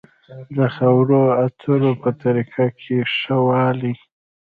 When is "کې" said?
2.81-2.97